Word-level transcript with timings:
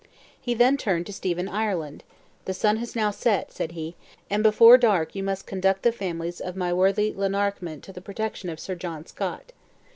He 0.41 0.55
then 0.55 0.77
turned 0.77 1.05
to 1.05 1.13
Stephen 1.13 1.47
Ireland: 1.47 2.03
"The 2.45 2.55
sun 2.55 2.77
has 2.77 2.95
now 2.95 3.11
set," 3.11 3.51
said 3.51 3.73
he, 3.73 3.95
"and 4.31 4.41
before 4.41 4.75
dark 4.75 5.13
you 5.13 5.21
must 5.21 5.45
conduct 5.45 5.83
the 5.83 5.91
families 5.91 6.39
of 6.39 6.55
my 6.55 6.73
worthy 6.73 7.13
Lanarkment 7.13 7.83
to 7.83 7.93
the 7.93 8.01
protection 8.01 8.49
of 8.49 8.59
Sir 8.59 8.73
John 8.73 9.05
Scott. 9.05 9.51